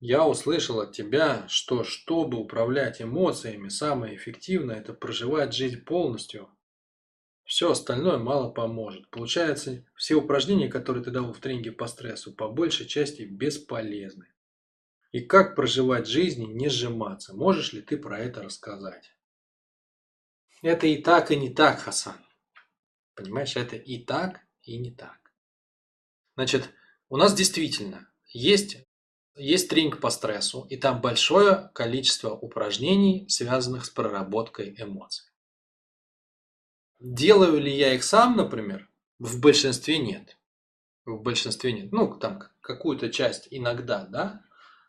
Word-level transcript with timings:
Я 0.00 0.26
услышал 0.26 0.80
от 0.80 0.92
тебя, 0.92 1.46
что 1.48 1.84
чтобы 1.84 2.38
управлять 2.38 3.02
эмоциями, 3.02 3.68
самое 3.68 4.16
эффективное– 4.16 4.80
это 4.80 4.94
проживать 4.94 5.52
жизнь 5.52 5.82
полностью. 5.82 6.48
Все 7.44 7.72
остальное 7.72 8.16
мало 8.16 8.50
поможет. 8.50 9.10
Получается, 9.10 9.84
все 9.94 10.14
упражнения, 10.14 10.68
которые 10.68 11.04
ты 11.04 11.10
дал 11.10 11.32
в 11.32 11.38
тренинге 11.38 11.72
по 11.72 11.86
стрессу, 11.86 12.32
по 12.32 12.48
большей 12.48 12.86
части 12.86 13.22
бесполезны. 13.22 14.26
И 15.12 15.20
как 15.20 15.54
проживать 15.54 16.06
жизнь 16.06 16.44
и 16.44 16.54
не 16.54 16.70
сжиматься? 16.70 17.34
Можешь 17.34 17.74
ли 17.74 17.82
ты 17.82 17.98
про 17.98 18.18
это 18.18 18.42
рассказать? 18.42 19.14
Это 20.62 20.86
и 20.86 21.02
так, 21.02 21.30
и 21.30 21.36
не 21.36 21.52
так, 21.52 21.80
Хасан. 21.80 22.16
Понимаешь, 23.14 23.56
это 23.56 23.76
и 23.76 24.02
так, 24.02 24.40
и 24.62 24.78
не 24.78 24.92
так. 24.92 25.18
Значит, 26.36 26.70
у 27.10 27.18
нас 27.18 27.34
действительно 27.34 28.08
есть, 28.28 28.86
есть 29.40 29.68
тренинг 29.68 30.00
по 30.00 30.10
стрессу, 30.10 30.66
и 30.68 30.76
там 30.76 31.00
большое 31.00 31.70
количество 31.74 32.30
упражнений, 32.30 33.26
связанных 33.28 33.84
с 33.86 33.90
проработкой 33.90 34.74
эмоций. 34.78 35.26
Делаю 36.98 37.58
ли 37.58 37.74
я 37.74 37.94
их 37.94 38.04
сам, 38.04 38.36
например? 38.36 38.88
В 39.18 39.40
большинстве 39.40 39.98
нет. 39.98 40.36
В 41.06 41.22
большинстве 41.22 41.72
нет. 41.72 41.92
Ну, 41.92 42.18
там 42.18 42.42
какую-то 42.60 43.10
часть 43.10 43.48
иногда, 43.50 44.04
да, 44.04 44.44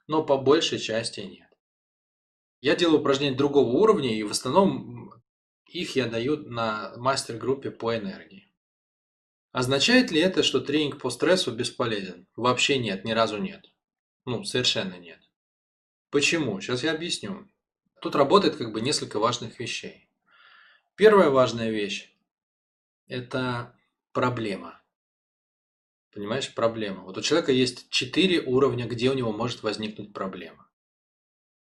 но 0.07 0.23
по 0.23 0.37
большей 0.37 0.79
части 0.79 1.21
нет. 1.21 1.47
Я 2.59 2.75
делаю 2.75 2.99
упражнения 2.99 3.35
другого 3.35 3.69
уровня, 3.69 4.13
и 4.13 4.23
в 4.23 4.31
основном 4.31 5.13
их 5.65 5.95
я 5.95 6.07
даю 6.07 6.37
на 6.37 6.93
мастер-группе 6.97 7.71
по 7.71 7.95
энергии. 7.95 8.53
Означает 9.53 10.11
ли 10.11 10.19
это, 10.19 10.43
что 10.43 10.59
тренинг 10.59 10.99
по 10.99 11.09
стрессу 11.09 11.51
бесполезен? 11.51 12.27
Вообще 12.35 12.77
нет, 12.77 13.05
ни 13.05 13.11
разу 13.11 13.37
нет. 13.37 13.70
Ну, 14.25 14.43
совершенно 14.43 14.95
нет. 14.95 15.19
Почему? 16.09 16.59
Сейчас 16.61 16.83
я 16.83 16.91
объясню. 16.93 17.47
Тут 18.01 18.15
работает 18.15 18.55
как 18.55 18.71
бы 18.71 18.81
несколько 18.81 19.19
важных 19.19 19.59
вещей. 19.59 20.09
Первая 20.95 21.29
важная 21.29 21.71
вещь– 21.71 22.13
это 23.07 23.75
проблема. 24.11 24.81
Понимаешь, 26.13 26.53
проблема. 26.53 27.03
Вот 27.03 27.17
у 27.17 27.21
человека 27.21 27.51
есть 27.51 27.89
четыре 27.89 28.41
уровня, 28.41 28.85
где 28.85 29.09
у 29.09 29.13
него 29.13 29.31
может 29.31 29.63
возникнуть 29.63 30.13
проблема. 30.13 30.67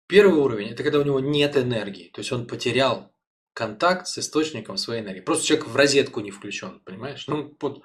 Первый 0.08 0.40
уровень– 0.40 0.68
это 0.70 0.82
когда 0.82 0.98
у 0.98 1.04
него 1.04 1.20
нет 1.20 1.56
энергии, 1.56 2.10
то 2.10 2.20
есть 2.20 2.32
он 2.32 2.46
потерял 2.46 3.12
контакт 3.54 4.08
с 4.08 4.18
источником 4.18 4.76
своей 4.76 5.02
энергии. 5.02 5.20
Просто 5.20 5.46
человек 5.46 5.68
в 5.68 5.76
розетку 5.76 6.20
не 6.20 6.30
включен, 6.30 6.80
понимаешь? 6.80 7.26
Ну, 7.28 7.56
вот 7.60 7.82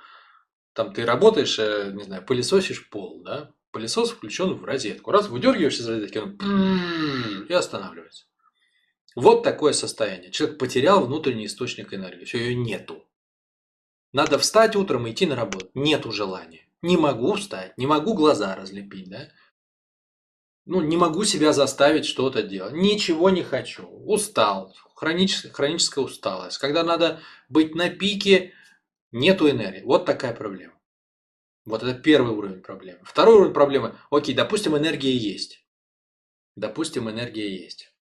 там 0.73 0.93
ты 0.93 1.05
работаешь, 1.05 1.59
э, 1.59 1.91
не 1.93 2.03
знаю, 2.03 2.25
пылесосишь 2.25 2.89
пол, 2.89 3.21
да? 3.23 3.53
Пылесос 3.71 4.11
включен 4.11 4.53
в 4.53 4.63
розетку. 4.63 5.11
Раз 5.11 5.27
выдергиваешь 5.27 5.79
из 5.79 5.87
розетки, 5.87 6.17
он 6.17 7.45
и 7.47 7.53
останавливается. 7.53 8.25
Вот 9.15 9.43
такое 9.43 9.73
состояние. 9.73 10.31
Человек 10.31 10.57
потерял 10.57 11.05
внутренний 11.05 11.47
источник 11.47 11.93
энергии. 11.93 12.25
Все, 12.25 12.37
ее 12.37 12.55
нету. 12.55 13.03
Надо 14.13 14.37
встать 14.39 14.75
утром 14.75 15.07
и 15.07 15.11
идти 15.11 15.25
на 15.25 15.35
работу. 15.35 15.69
Нету 15.73 16.11
желания. 16.11 16.67
Не 16.81 16.97
могу 16.97 17.33
встать, 17.33 17.77
не 17.77 17.87
могу 17.87 18.13
глаза 18.13 18.55
разлепить, 18.55 19.09
да? 19.09 19.29
Ну, 20.65 20.81
не 20.81 20.97
могу 20.97 21.23
себя 21.23 21.53
заставить 21.53 22.05
что-то 22.05 22.43
делать. 22.43 22.73
Ничего 22.73 23.29
не 23.29 23.41
хочу. 23.41 23.87
Устал 23.87 24.75
хроническая, 24.97 25.51
хроническая 25.51 26.03
усталость, 26.03 26.57
когда 26.57 26.83
надо 26.83 27.21
быть 27.49 27.75
на 27.75 27.89
пике, 27.89 28.53
нету 29.11 29.49
энергии. 29.49 29.83
Вот 29.83 30.05
такая 30.05 30.33
проблема. 30.33 30.73
Вот 31.67 31.83
это 31.83 31.93
первый 31.93 32.33
уровень 32.33 32.61
проблемы. 32.61 32.99
Второй 33.03 33.35
уровень 33.35 33.53
проблемы, 33.53 33.95
окей, 34.09 34.33
допустим, 34.33 34.77
энергия 34.77 35.13
есть. 35.13 35.65
Допустим, 36.55 37.09
энергия 37.09 37.53
есть. 37.53 37.93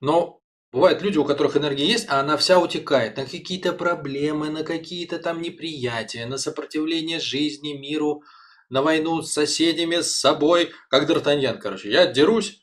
Но 0.00 0.42
бывают 0.70 1.00
люди, 1.00 1.16
у 1.16 1.24
которых 1.24 1.56
энергия 1.56 1.86
есть, 1.86 2.06
а 2.10 2.20
она 2.20 2.36
вся 2.36 2.58
утекает 2.58 3.16
на 3.16 3.24
какие-то 3.24 3.72
проблемы, 3.72 4.50
на 4.50 4.62
какие-то 4.62 5.18
там 5.18 5.40
неприятия, 5.40 6.26
на 6.26 6.36
сопротивление 6.36 7.18
жизни, 7.18 7.72
миру, 7.72 8.22
на 8.68 8.82
войну 8.82 9.22
с 9.22 9.32
соседями, 9.32 10.02
с 10.02 10.14
собой, 10.14 10.70
как 10.90 11.08
Д'Артаньян, 11.08 11.56
короче. 11.56 11.90
Я 11.90 12.06
дерусь, 12.06 12.62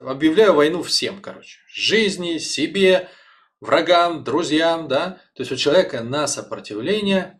объявляю 0.00 0.54
войну 0.54 0.82
всем, 0.82 1.22
короче. 1.22 1.60
Жизни, 1.68 2.38
себе, 2.38 3.08
врагам, 3.60 4.24
друзьям, 4.24 4.88
да. 4.88 5.20
То 5.36 5.42
есть 5.42 5.52
у 5.52 5.56
человека 5.56 6.02
на 6.02 6.26
сопротивление 6.26 7.38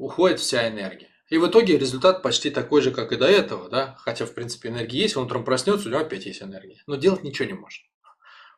уходит 0.00 0.40
вся 0.40 0.68
энергия. 0.68 1.10
И 1.28 1.38
в 1.38 1.46
итоге 1.46 1.78
результат 1.78 2.22
почти 2.22 2.50
такой 2.50 2.80
же, 2.80 2.90
как 2.90 3.12
и 3.12 3.16
до 3.16 3.26
этого, 3.26 3.68
да. 3.68 3.94
Хотя, 3.98 4.26
в 4.26 4.34
принципе, 4.34 4.70
энергия 4.70 4.98
есть, 4.98 5.16
он 5.16 5.26
утром 5.26 5.44
проснется, 5.44 5.88
у 5.88 5.92
него 5.92 6.00
опять 6.00 6.26
есть 6.26 6.42
энергия. 6.42 6.82
Но 6.86 6.96
делать 6.96 7.22
ничего 7.22 7.46
не 7.46 7.54
может. 7.54 7.84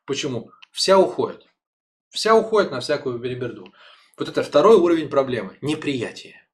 Почему? 0.06 0.50
Вся 0.70 0.98
уходит. 0.98 1.46
Вся 2.08 2.34
уходит 2.34 2.70
на 2.70 2.80
всякую 2.80 3.18
бериберду. 3.18 3.74
Вот 4.16 4.28
это 4.28 4.42
второй 4.42 4.76
уровень 4.76 5.08
проблемы– 5.08 5.58
неприятие. 5.60 6.46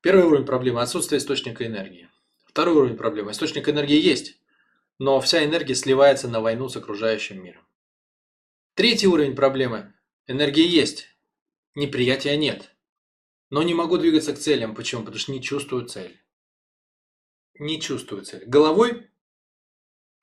Первый 0.00 0.24
уровень 0.24 0.46
проблемы– 0.46 0.80
отсутствие 0.82 1.18
источника 1.18 1.66
энергии. 1.66 2.08
Второй 2.46 2.74
уровень 2.74 2.96
проблемы– 2.96 3.30
источник 3.32 3.68
энергии 3.68 4.00
есть, 4.00 4.38
но 4.98 5.20
вся 5.20 5.44
энергия 5.44 5.74
сливается 5.74 6.28
на 6.28 6.40
войну 6.40 6.68
с 6.68 6.76
окружающим 6.76 7.42
миром. 7.42 7.66
Третий 8.74 9.08
уровень 9.08 9.34
проблемы. 9.34 9.92
Энергия 10.26 10.66
есть, 10.66 11.08
неприятия 11.74 12.36
нет. 12.36 12.69
Но 13.50 13.62
не 13.62 13.74
могу 13.74 13.98
двигаться 13.98 14.32
к 14.32 14.38
целям. 14.38 14.74
Почему? 14.74 15.02
Потому 15.02 15.18
что 15.18 15.32
не 15.32 15.42
чувствую 15.42 15.86
цель. 15.86 16.20
Не 17.58 17.80
чувствую 17.80 18.24
цель. 18.24 18.44
Головой 18.46 19.10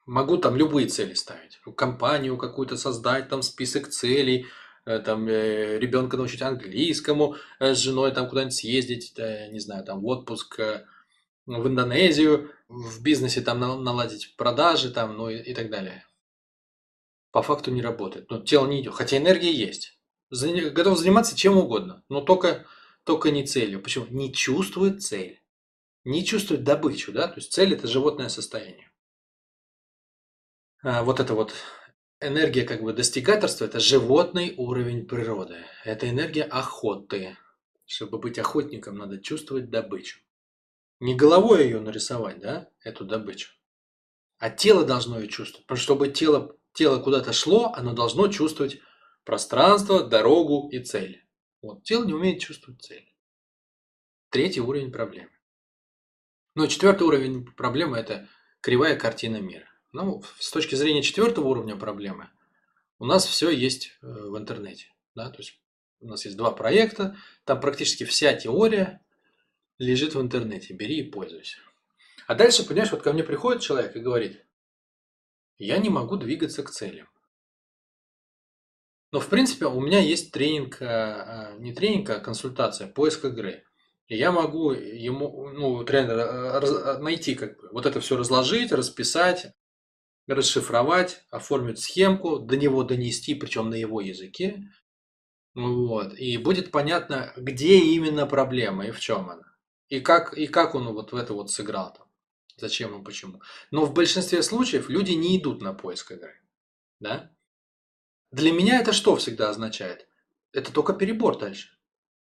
могу 0.07 0.38
там 0.38 0.55
любые 0.55 0.88
цели 0.88 1.13
ставить. 1.13 1.59
Компанию 1.75 2.37
какую-то 2.37 2.77
создать, 2.77 3.29
там 3.29 3.43
список 3.43 3.89
целей, 3.89 4.47
э, 4.85 4.99
там 4.99 5.27
э, 5.27 5.77
ребенка 5.77 6.17
научить 6.17 6.41
английскому, 6.41 7.35
э, 7.59 7.75
с 7.75 7.77
женой 7.77 8.11
там 8.13 8.27
куда-нибудь 8.27 8.55
съездить, 8.55 9.13
не 9.17 9.59
знаю, 9.59 9.83
там 9.83 10.01
в 10.01 10.07
отпуск 10.07 10.59
в 11.45 11.67
Индонезию, 11.67 12.51
в 12.67 13.01
бизнесе 13.01 13.41
там 13.41 13.59
наладить 13.59 14.35
продажи 14.35 14.91
там, 14.91 15.16
ну 15.16 15.29
и, 15.29 15.37
и 15.37 15.53
так 15.53 15.69
далее. 15.69 16.05
По 17.31 17.41
факту 17.41 17.71
не 17.71 17.81
работает. 17.81 18.29
Но 18.29 18.41
тело 18.41 18.67
не 18.67 18.81
идет. 18.81 18.95
Хотя 18.95 19.17
энергия 19.17 19.51
есть. 19.51 19.97
Готов 20.29 20.97
заниматься 20.97 21.37
чем 21.37 21.57
угодно, 21.57 22.03
но 22.09 22.19
только, 22.19 22.66
только 23.07 23.31
не 23.31 23.47
целью. 23.47 23.81
Почему? 23.81 24.06
Не 24.09 24.34
чувствует 24.34 25.01
цель. 25.01 25.41
Не 26.03 26.25
чувствует 26.25 26.66
добычу, 26.66 27.13
да? 27.13 27.29
То 27.29 27.35
есть 27.35 27.53
цель 27.53 27.73
это 27.73 27.88
животное 27.88 28.28
состояние. 28.28 28.91
А 30.84 31.03
вот 31.03 31.22
это 31.22 31.34
вот 31.34 31.53
энергия 32.19 32.66
как 32.66 32.84
бы 32.84 32.91
достигаторства– 32.91 33.63
это 33.66 33.79
животный 33.79 34.53
уровень 34.57 35.07
природы. 35.07 35.66
Это 35.85 36.09
энергия 36.09 36.44
охоты. 36.44 37.38
Чтобы 37.85 38.19
быть 38.19 38.38
охотником, 38.38 38.97
надо 38.97 39.19
чувствовать 39.19 39.69
добычу. 39.69 40.19
Не 41.00 41.16
головой 41.16 41.63
ее 41.63 41.79
нарисовать, 41.79 42.41
да, 42.41 42.69
эту 42.84 43.06
добычу, 43.06 43.51
а 44.40 44.50
тело 44.50 44.84
должно 44.84 45.19
ее 45.19 45.29
чувствовать. 45.29 45.66
Потому 45.66 45.78
что 45.78 45.84
чтобы 45.84 46.09
тело, 46.09 46.57
тело 46.73 47.00
куда-то 47.00 47.31
шло, 47.31 47.72
оно 47.73 47.94
должно 47.94 48.28
чувствовать 48.28 48.79
пространство, 49.23 50.03
дорогу 50.03 50.67
и 50.69 50.84
цель. 50.84 51.26
Вот, 51.67 51.83
тело 51.83 52.05
не 52.05 52.13
умеет 52.13 52.39
чувствовать 52.39 52.81
цель. 52.81 53.13
Третий 54.29 54.61
уровень 54.61 54.89
проблемы. 54.89 55.31
Ну, 56.55 56.66
четвертый 56.67 57.03
уровень 57.03 57.44
проблемы– 57.44 57.97
это 58.00 58.29
кривая 58.61 58.95
картина 58.95 59.41
мира. 59.41 59.67
Ну, 59.91 60.23
с 60.39 60.50
точки 60.50 60.75
зрения 60.75 61.01
четвертого 61.01 61.45
уровня 61.50 61.75
проблемы, 61.75 62.29
у 63.00 63.05
нас 63.05 63.25
все 63.25 63.50
есть 63.50 63.97
э, 64.01 64.07
в 64.07 64.38
интернете. 64.38 64.94
Да? 65.13 65.29
То 65.29 65.39
есть 65.39 65.59
у 66.00 66.07
нас 66.07 66.23
есть 66.23 66.38
два 66.38 66.51
проекта, 66.51 67.17
там 67.44 67.59
практически 67.59 68.05
вся 68.05 68.34
теория 68.34 69.01
лежит 69.78 70.16
в 70.16 70.22
интернете, 70.22 70.73
бери 70.73 70.99
и 70.99 71.11
пользуйся. 71.11 71.57
А 72.28 72.35
дальше, 72.35 72.66
понимаешь, 72.66 72.94
вот 72.94 73.01
ко 73.01 73.11
мне 73.11 73.25
приходит 73.25 73.61
человек 73.61 73.93
и 73.97 73.99
говорит, 73.99 74.41
я 75.58 75.79
не 75.79 75.90
могу 75.90 76.16
двигаться 76.16 76.64
к 76.64 76.72
целям. 76.72 77.09
Но, 79.11 79.19
в 79.19 79.29
принципе, 79.29 79.65
у 79.65 79.79
меня 79.79 79.99
есть 79.99 80.31
тренинг, 80.31 80.81
э, 80.81 80.85
э, 80.85 81.55
не 81.59 81.73
тренинг, 81.73 82.09
а 82.09 82.19
консультация, 82.19 82.87
поиск 82.87 83.25
игры. 83.25 83.63
И 84.07 84.17
я 84.17 84.31
могу 84.31 84.71
ему, 84.71 85.49
ну, 85.49 85.83
тренера 85.83 86.59
э, 86.61 86.97
найти, 86.99 87.35
как 87.35 87.57
бы, 87.57 87.69
вот 87.71 87.85
это 87.85 87.99
все 88.01 88.17
разложить, 88.17 88.71
расписать, 88.71 89.53
расшифровать, 90.27 91.23
оформить 91.29 91.79
схемку, 91.79 92.39
до 92.39 92.57
него 92.57 92.83
донести, 92.83 93.33
причем 93.35 93.69
на 93.69 93.75
его 93.75 94.01
языке. 94.01 94.63
Вот. 95.55 96.13
И 96.17 96.37
будет 96.37 96.71
понятно, 96.71 97.33
где 97.37 97.79
именно 97.79 98.27
проблема 98.27 98.87
и 98.87 98.91
в 98.91 98.99
чем 98.99 99.29
она. 99.29 99.55
И 99.87 100.01
как, 100.01 100.37
и 100.37 100.47
как 100.47 100.75
он 100.75 100.93
вот 100.93 101.13
в 101.13 101.15
это 101.15 101.33
вот 101.33 101.49
сыграл 101.49 101.93
там. 101.93 102.07
Зачем 102.57 102.99
и 102.99 103.03
почему. 103.03 103.41
Но 103.71 103.85
в 103.85 103.93
большинстве 103.93 104.43
случаев 104.43 104.89
люди 104.89 105.11
не 105.11 105.37
идут 105.37 105.61
на 105.61 105.73
поиск 105.73 106.11
игры. 106.11 106.41
Да? 106.99 107.31
Для 108.32 108.52
меня 108.52 108.79
это 108.79 108.94
что 108.94 109.16
всегда 109.16 109.50
означает? 109.50 110.08
Это 110.52 110.72
только 110.72 110.94
перебор 110.94 111.38
дальше. 111.38 111.70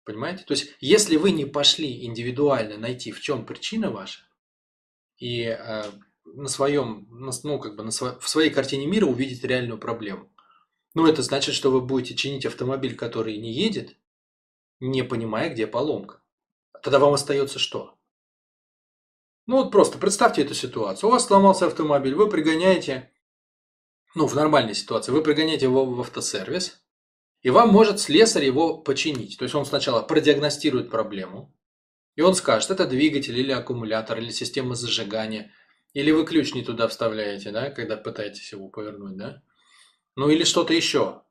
Понимаете? 0.03 0.43
То 0.45 0.53
есть, 0.53 0.73
если 0.79 1.17
вы 1.17 1.31
не 1.31 1.45
пошли 1.45 2.05
индивидуально 2.05 2.77
найти, 2.77 3.11
в 3.11 3.19
чем 3.19 3.45
причина 3.45 3.91
ваша, 3.91 4.21
и 5.17 5.43
э, 5.43 5.83
на 6.23 6.47
своем, 6.47 7.07
ну, 7.09 7.59
как 7.59 7.75
бы 7.75 7.83
на 7.83 7.91
сво, 7.91 8.17
в 8.19 8.29
своей 8.29 8.49
картине 8.49 8.87
мира 8.87 9.05
увидеть 9.05 9.43
реальную 9.43 9.79
проблему. 9.79 10.31
Ну, 10.93 11.05
это 11.07 11.21
значит, 11.21 11.55
что 11.55 11.71
вы 11.71 11.81
будете 11.81 12.15
чинить 12.15 12.45
автомобиль, 12.45 12.95
который 12.95 13.37
не 13.37 13.51
едет, 13.51 13.97
не 14.79 15.03
понимая, 15.03 15.49
где 15.49 15.67
поломка. 15.67 16.21
Тогда 16.81 16.99
вам 16.99 17.13
остается 17.13 17.59
что? 17.59 17.97
Ну, 19.45 19.57
вот 19.57 19.71
просто 19.71 19.97
представьте 19.97 20.41
эту 20.41 20.53
ситуацию. 20.53 21.09
У 21.09 21.11
вас 21.11 21.25
сломался 21.25 21.67
автомобиль, 21.67 22.15
вы 22.15 22.29
пригоняете, 22.29 23.11
ну, 24.17 24.25
в 24.25 24.35
нормальной 24.35 24.73
ситуации, 24.73 25.11
вы 25.11 25.21
пригоняете 25.21 25.65
его 25.65 25.85
в 25.85 26.01
автосервис, 26.01 26.81
и 27.43 27.51
вам 27.51 27.69
может 27.69 27.99
слесарь 27.99 28.45
его 28.45 28.79
починить. 28.79 29.37
То 29.37 29.43
есть 29.43 29.53
он 29.53 29.65
сначала 29.65 30.01
продиагностирует 30.01 30.89
проблему, 30.89 31.55
и 32.15 32.21
он 32.21 32.33
скажет, 32.33 32.71
это 32.71 32.87
двигатель 32.87 33.37
или 33.37 33.51
аккумулятор, 33.51 34.17
или 34.17 34.31
система 34.31 34.73
зажигания, 34.73 35.53
или 35.93 36.09
вы 36.09 36.25
ключ 36.25 36.55
не 36.55 36.63
туда 36.63 36.87
вставляете, 36.87 37.51
да, 37.51 37.69
когда 37.69 37.95
пытаетесь 37.95 38.51
его 38.51 38.69
повернуть, 38.69 39.17
да? 39.17 39.43
Ну 40.15 40.29
или 40.29 40.43
что-то 40.43 40.73
еще. 40.73 41.21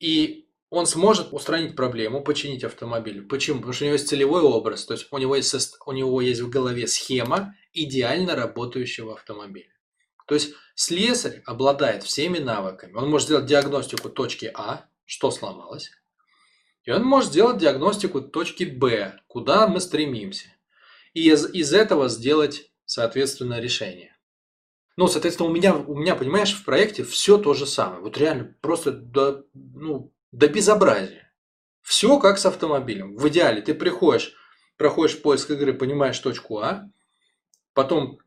И 0.00 0.48
он 0.70 0.86
сможет 0.86 1.32
устранить 1.32 1.76
проблему, 1.76 2.24
починить 2.24 2.64
автомобиль. 2.64 3.20
Почему? 3.28 3.58
Потому 3.58 3.74
что 3.74 3.84
у 3.84 3.86
него 3.86 3.94
есть 3.94 4.08
целевой 4.08 4.40
образ, 4.40 4.86
то 4.86 4.94
есть 4.94 5.08
у 5.10 5.18
него 5.18 5.36
есть, 5.36 5.76
у 5.84 5.92
него 5.92 6.22
есть 6.22 6.40
в 6.40 6.48
голове 6.48 6.86
схема 6.86 7.54
идеально 7.74 8.34
работающего 8.34 9.12
автомобиля. 9.12 9.73
То 10.26 10.34
есть 10.34 10.54
слесарь 10.74 11.42
обладает 11.44 12.02
всеми 12.02 12.38
навыками. 12.38 12.94
Он 12.94 13.10
может 13.10 13.28
сделать 13.28 13.46
диагностику 13.46 14.08
точки 14.08 14.50
А, 14.54 14.86
что 15.04 15.30
сломалось, 15.30 15.90
и 16.84 16.90
он 16.90 17.04
может 17.04 17.30
сделать 17.30 17.58
диагностику 17.58 18.20
точки 18.20 18.64
Б, 18.64 19.18
куда 19.26 19.66
мы 19.66 19.80
стремимся. 19.80 20.48
И 21.14 21.30
из, 21.30 21.52
из 21.52 21.72
этого 21.72 22.08
сделать, 22.08 22.70
соответственно, 22.84 23.60
решение. 23.60 24.16
Ну, 24.96 25.08
соответственно, 25.08 25.48
у 25.48 25.52
меня, 25.52 25.74
у 25.74 25.94
меня, 25.94 26.14
понимаешь, 26.14 26.54
в 26.54 26.64
проекте 26.64 27.02
все 27.02 27.38
то 27.38 27.54
же 27.54 27.66
самое. 27.66 28.00
Вот 28.00 28.18
реально 28.18 28.54
просто 28.60 28.92
до, 28.92 29.44
ну, 29.54 30.12
до 30.30 30.48
безобразия. 30.48 31.32
Все 31.80 32.18
как 32.18 32.38
с 32.38 32.46
автомобилем. 32.46 33.16
В 33.16 33.28
идеале 33.28 33.60
ты 33.60 33.74
приходишь, 33.74 34.34
проходишь 34.76 35.20
поиск 35.20 35.50
игры, 35.50 35.72
понимаешь 35.72 36.18
точку 36.18 36.58
А, 36.58 36.88
потом 37.72 38.18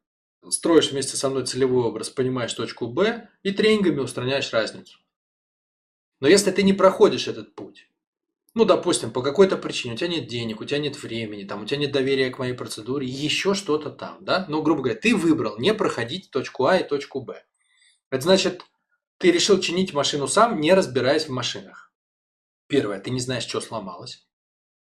строишь 0.51 0.91
вместе 0.91 1.17
со 1.17 1.29
мной 1.29 1.45
целевой 1.45 1.85
образ, 1.85 2.09
понимаешь 2.09 2.53
точку 2.53 2.87
Б 2.87 3.29
и 3.43 3.51
тренингами 3.51 3.99
устраняешь 3.99 4.51
разницу. 4.51 4.99
Но 6.19 6.27
если 6.27 6.51
ты 6.51 6.63
не 6.63 6.73
проходишь 6.73 7.27
этот 7.27 7.55
путь, 7.55 7.89
ну, 8.53 8.65
допустим, 8.65 9.11
по 9.11 9.21
какой-то 9.21 9.55
причине 9.55 9.93
у 9.93 9.97
тебя 9.97 10.07
нет 10.07 10.27
денег, 10.27 10.61
у 10.61 10.65
тебя 10.65 10.79
нет 10.79 11.01
времени, 11.01 11.43
там, 11.43 11.61
у 11.61 11.65
тебя 11.65 11.77
нет 11.77 11.91
доверия 11.91 12.31
к 12.31 12.39
моей 12.39 12.53
процедуре, 12.53 13.05
еще 13.05 13.53
что-то 13.53 13.91
там, 13.91 14.17
да? 14.21 14.47
Ну, 14.49 14.63
грубо 14.63 14.81
говоря, 14.81 14.99
ты 14.99 15.15
выбрал 15.15 15.59
не 15.59 15.75
проходить 15.75 16.31
точку 16.31 16.65
А 16.65 16.77
и 16.77 16.87
точку 16.87 17.21
Б. 17.21 17.43
Это 18.09 18.23
значит, 18.23 18.63
ты 19.19 19.31
решил 19.31 19.59
чинить 19.59 19.93
машину 19.93 20.27
сам, 20.27 20.59
не 20.59 20.73
разбираясь 20.73 21.25
в 21.27 21.31
машинах. 21.31 21.91
Первое, 22.67 22.99
ты 22.99 23.11
не 23.11 23.19
знаешь, 23.19 23.43
что 23.45 23.61
сломалось. 23.61 24.27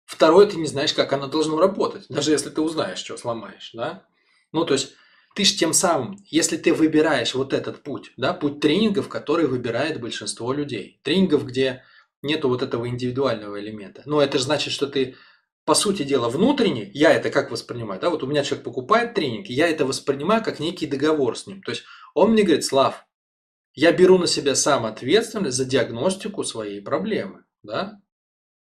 Второе, 0.05 0.47
ты 0.47 0.57
не 0.57 0.65
знаешь, 0.65 0.93
как 0.93 1.11
оно 1.13 1.27
должно 1.27 1.59
работать, 1.59 2.05
даже 2.07 2.31
если 2.31 2.49
ты 2.49 2.61
узнаешь, 2.61 2.99
что 2.99 3.17
сломаешь, 3.17 3.71
да? 3.73 4.07
Ну, 4.51 4.65
то 4.65 4.73
есть, 4.73 4.93
ты 5.39 5.45
же 5.45 5.55
тем 5.55 5.71
самым, 5.71 6.17
если 6.25 6.57
ты 6.57 6.73
выбираешь 6.73 7.33
вот 7.33 7.53
этот 7.53 7.81
путь, 7.81 8.11
да, 8.17 8.33
путь 8.33 8.59
тренингов, 8.59 9.07
который 9.07 9.47
выбирает 9.47 10.01
большинство 10.01 10.51
людей, 10.51 10.99
тренингов, 11.01 11.45
где 11.45 11.85
нету 12.21 12.49
вот 12.49 12.61
этого 12.61 12.89
индивидуального 12.89 13.57
элемента. 13.57 14.03
Но 14.05 14.21
это 14.21 14.37
же 14.37 14.43
значит, 14.43 14.73
что 14.73 14.85
ты, 14.85 15.15
по 15.63 15.75
сути 15.75 16.03
дела, 16.03 16.27
внутренне, 16.27 16.91
я 16.93 17.13
это 17.13 17.29
как 17.29 17.51
воспринимаю, 17.51 18.01
да, 18.01 18.09
вот 18.09 18.21
у 18.21 18.27
меня 18.27 18.43
человек 18.43 18.65
покупает 18.65 19.13
тренинг, 19.13 19.47
я 19.47 19.69
это 19.69 19.85
воспринимаю 19.85 20.43
как 20.43 20.59
некий 20.59 20.87
договор 20.87 21.37
с 21.37 21.47
ним. 21.47 21.63
То 21.63 21.71
есть 21.71 21.85
он 22.13 22.31
мне 22.33 22.43
говорит, 22.43 22.65
Слав, 22.65 23.05
я 23.73 23.93
беру 23.93 24.17
на 24.17 24.27
себя 24.27 24.55
сам 24.55 24.85
ответственность 24.85 25.55
за 25.55 25.63
диагностику 25.63 26.43
своей 26.43 26.81
проблемы, 26.81 27.45
да. 27.63 28.01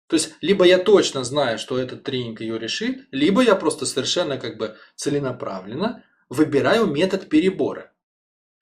То 0.09 0.17
есть, 0.17 0.35
либо 0.43 0.67
я 0.67 0.77
точно 0.77 1.25
знаю, 1.25 1.59
что 1.59 1.79
этот 1.79 2.03
тренинг 2.03 2.43
ее 2.43 2.59
решит, 2.59 3.09
либо 3.13 3.41
я 3.41 3.55
просто 3.55 3.87
совершенно 3.87 4.37
как 4.37 4.59
бы 4.59 4.77
целенаправленно 4.95 6.05
выбираю 6.29 6.87
метод 6.87 7.29
перебора. 7.29 7.93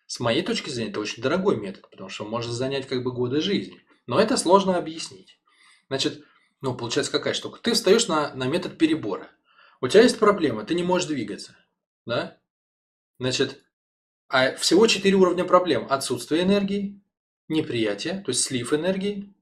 С 0.07 0.21
моей 0.21 0.43
точки 0.43 0.71
зрения, 0.71 0.91
это 0.91 1.01
очень 1.01 1.23
дорогой 1.23 1.57
метод, 1.57 1.89
потому 1.91 2.09
что 2.09 2.25
может 2.25 2.53
занять 2.53 2.87
как 2.87 3.03
бы 3.03 3.13
годы 3.13 3.41
жизни. 3.41 3.83
Но 4.07 4.21
это 4.21 4.37
сложно 4.37 4.77
объяснить. 4.77 5.41
Значит, 5.89 6.25
ну, 6.61 6.75
получается 6.75 7.13
какая 7.13 7.35
штука? 7.35 7.61
Ты 7.63 7.73
встаешь 7.73 8.07
на, 8.07 8.35
на 8.35 8.45
метод 8.45 8.79
перебора. 8.79 9.31
У 9.81 9.89
тебя 9.89 10.03
есть 10.03 10.19
проблема, 10.19 10.65
ты 10.65 10.75
не 10.75 10.83
можешь 10.83 11.09
двигаться. 11.09 11.57
Да? 12.07 12.39
Значит, 13.19 13.63
а 14.29 14.55
всего 14.57 14.87
четыре 14.87 15.17
уровня 15.17 15.45
проблем. 15.45 15.87
Отсутствие 15.89 16.43
энергии, 16.43 17.01
неприятие, 17.49 18.23
то 18.25 18.31
есть 18.31 18.43
слив 18.43 18.73
энергии, 18.73 19.35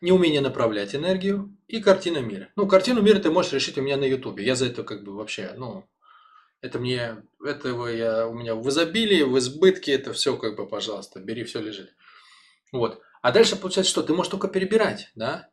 неумение 0.00 0.40
направлять 0.40 0.94
энергию 0.94 1.56
и 1.66 1.80
картина 1.80 2.18
мира. 2.18 2.50
Ну, 2.56 2.66
картину 2.66 3.02
мира 3.02 3.18
ты 3.18 3.30
можешь 3.30 3.52
решить 3.52 3.78
у 3.78 3.82
меня 3.82 3.96
на 3.96 4.04
ютубе. 4.04 4.44
Я 4.44 4.54
за 4.54 4.66
это 4.66 4.84
как 4.84 5.04
бы 5.04 5.14
вообще, 5.14 5.54
ну, 5.56 5.88
это 6.60 6.78
мне, 6.78 7.22
этого 7.44 7.86
я 7.88 8.26
у 8.26 8.34
меня 8.34 8.54
в 8.54 8.68
изобилии, 8.68 9.22
в 9.22 9.38
избытке, 9.38 9.92
это 9.92 10.12
все 10.12 10.36
как 10.36 10.56
бы, 10.56 10.66
пожалуйста, 10.66 11.20
бери, 11.20 11.44
все 11.44 11.60
лежит. 11.60 11.94
Вот. 12.72 13.00
А 13.22 13.32
дальше 13.32 13.56
получается 13.56 13.90
что? 13.90 14.02
Ты 14.02 14.14
можешь 14.14 14.30
только 14.30 14.48
перебирать, 14.48 15.10
да? 15.14 15.48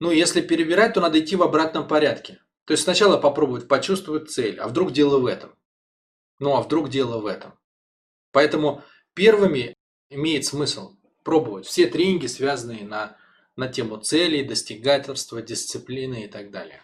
Ну, 0.00 0.10
если 0.10 0.40
перебирать, 0.40 0.94
то 0.94 1.00
надо 1.00 1.20
идти 1.20 1.36
в 1.36 1.42
обратном 1.42 1.86
порядке. 1.86 2.40
То 2.64 2.72
есть 2.72 2.84
сначала 2.84 3.18
попробовать 3.18 3.68
почувствовать 3.68 4.30
цель, 4.30 4.58
а 4.58 4.68
вдруг 4.68 4.92
дело 4.92 5.18
в 5.18 5.26
этом. 5.26 5.56
Ну, 6.38 6.56
а 6.56 6.62
вдруг 6.62 6.88
дело 6.88 7.18
в 7.18 7.26
этом. 7.26 7.58
Поэтому 8.32 8.82
первыми 9.14 9.74
имеет 10.10 10.44
смысл 10.44 10.96
пробовать 11.22 11.66
все 11.66 11.86
тренинги, 11.86 12.26
связанные 12.26 12.84
на, 12.84 13.16
на 13.56 13.68
тему 13.68 13.98
целей, 13.98 14.42
достигательства, 14.42 15.42
дисциплины 15.42 16.24
и 16.24 16.28
так 16.28 16.50
далее. 16.50 16.82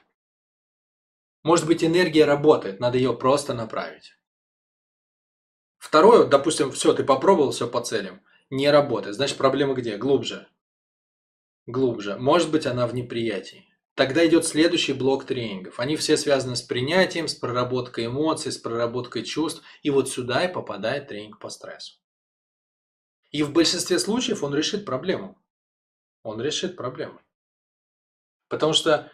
Может 1.49 1.67
быть, 1.67 1.83
энергия 1.83 2.27
работает, 2.27 2.79
надо 2.79 2.99
ее 2.99 3.17
просто 3.17 3.55
направить. 3.55 4.13
Второе, 5.79 6.27
допустим, 6.27 6.71
все, 6.73 6.93
ты 6.93 7.05
попробовал 7.05 7.53
все 7.53 7.67
по 7.67 7.81
целям 7.81 8.21
не 8.51 8.71
работает. 8.71 9.15
Значит, 9.15 9.39
проблема 9.39 9.73
где? 9.73 9.97
Глубже. 9.97 10.47
Глубже. 11.65 12.19
Может 12.19 12.51
быть, 12.51 12.67
она 12.67 12.87
в 12.87 12.93
неприятии. 12.93 13.65
Тогда 13.95 14.27
идет 14.27 14.45
следующий 14.45 14.93
блок 14.93 15.25
тренингов. 15.25 15.81
Они 15.81 15.97
все 15.97 16.19
связаны 16.19 16.55
с 16.55 16.61
принятием, 16.61 17.29
с 17.29 17.35
проработкой 17.35 18.09
эмоций, 18.09 18.53
с 18.53 18.59
проработкой 18.59 19.25
чувств. 19.25 19.63
И 19.81 19.89
вот 19.89 20.11
сюда 20.11 20.45
и 20.45 20.53
попадает 20.53 21.09
тренинг 21.09 21.39
по 21.39 21.49
стрессу. 21.49 21.99
И 23.31 23.43
в 23.43 23.55
большинстве 23.55 23.99
случаев 23.99 24.43
он 24.43 24.55
решит 24.55 24.85
проблему. 24.85 25.43
Он 26.23 26.43
решит 26.43 26.77
проблему. 26.77 27.23
Потому 28.49 28.75
что 28.75 29.11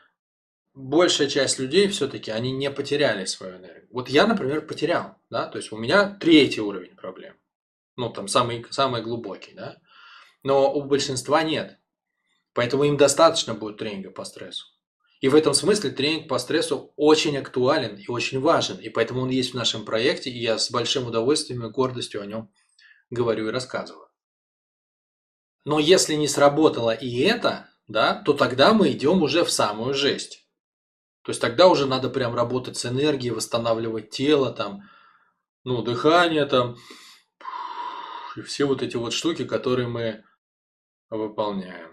большая 0.75 1.28
часть 1.28 1.59
людей 1.59 1.88
все-таки, 1.88 2.31
они 2.31 2.52
не 2.52 2.71
потеряли 2.71 3.25
свою 3.25 3.57
энергию. 3.59 3.88
Вот 3.90 4.09
я, 4.09 4.26
например, 4.26 4.66
потерял. 4.66 5.16
Да? 5.31 5.47
То 5.47 5.59
есть 5.59 5.73
у 5.73 5.76
меня 5.76 6.16
третий 6.21 6.61
уровень 6.61 6.97
проблем 6.97 7.35
ну, 7.97 8.11
там, 8.11 8.28
самый, 8.28 8.64
самый 8.71 9.02
глубокий, 9.02 9.52
да, 9.54 9.76
но 10.43 10.73
у 10.73 10.83
большинства 10.83 11.43
нет. 11.43 11.78
Поэтому 12.52 12.85
им 12.85 12.97
достаточно 12.97 13.54
будет 13.54 13.78
тренинга 13.78 14.11
по 14.11 14.25
стрессу. 14.25 14.66
И 15.21 15.28
в 15.28 15.35
этом 15.35 15.54
смысле 15.54 15.90
тренинг 15.90 16.28
по 16.28 16.38
стрессу 16.38 16.93
очень 16.97 17.37
актуален 17.38 17.97
и 17.97 18.09
очень 18.09 18.40
важен. 18.40 18.76
И 18.78 18.90
поэтому 18.90 19.23
он 19.23 19.31
есть 19.31 19.52
в 19.52 19.57
нашем 19.57 19.85
проекте, 19.85 20.31
и 20.31 20.38
я 20.38 20.59
с 20.59 20.71
большим 20.71 21.07
удовольствием 21.07 21.64
и 21.64 21.71
гордостью 21.71 22.21
о 22.21 22.26
нем 22.26 22.52
говорю 23.11 23.49
и 23.49 23.52
рассказываю. 23.52 24.09
Но 25.64 25.78
если 25.78 26.14
не 26.14 26.28
сработало 26.28 26.90
и 26.90 27.21
это, 27.21 27.71
да, 27.88 28.23
то 28.23 28.35
тогда 28.35 28.75
мы 28.75 28.93
идем 28.93 29.23
уже 29.23 29.45
в 29.45 29.50
самую 29.50 29.95
жесть. 29.95 30.44
То 31.25 31.31
есть 31.31 31.40
тогда 31.40 31.69
уже 31.69 31.87
надо 31.87 32.11
прям 32.11 32.35
работать 32.35 32.76
с 32.76 32.85
энергией, 32.85 33.33
восстанавливать 33.33 34.11
тело, 34.11 34.52
там, 34.52 34.83
ну, 35.64 35.83
дыхание, 35.83 36.45
там, 36.45 36.76
и 38.37 38.43
все 38.43 38.66
вот 38.66 38.83
эти 38.83 38.97
вот 38.97 39.14
штуки, 39.14 39.45
которые 39.45 39.88
мы 39.88 40.23
выполняем. 41.09 41.90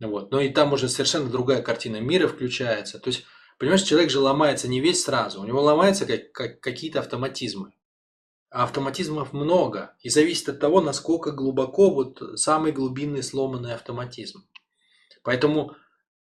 Вот. 0.00 0.32
Но 0.32 0.40
и 0.40 0.48
там 0.48 0.72
уже 0.72 0.88
совершенно 0.88 1.30
другая 1.30 1.62
картина 1.62 2.00
мира 2.00 2.26
включается. 2.26 2.98
То 2.98 3.08
есть, 3.08 3.24
понимаешь, 3.58 3.82
человек 3.82 4.10
же 4.10 4.18
ломается 4.18 4.68
не 4.68 4.80
весь 4.80 5.04
сразу. 5.04 5.40
У 5.40 5.44
него 5.44 5.62
ломаются 5.62 6.04
как, 6.04 6.32
как, 6.32 6.60
какие-то 6.60 6.98
автоматизмы. 6.98 7.72
А 8.50 8.64
автоматизмов 8.64 9.32
много. 9.32 9.94
И 10.00 10.08
зависит 10.08 10.48
от 10.48 10.58
того, 10.58 10.80
насколько 10.80 11.30
глубоко 11.30 11.90
вот 11.90 12.20
самый 12.34 12.72
глубинный 12.72 13.22
сломанный 13.22 13.74
автоматизм. 13.74 14.44
Поэтому 15.22 15.76